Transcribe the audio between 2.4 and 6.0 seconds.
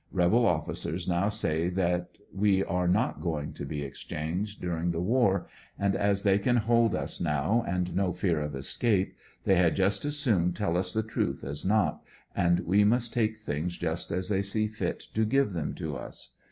are not going to be exchanged during the war, and